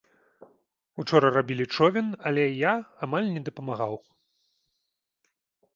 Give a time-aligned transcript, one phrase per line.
[1.03, 2.73] Учора рабілі човен, але я
[3.09, 3.99] амаль не дапамагаў.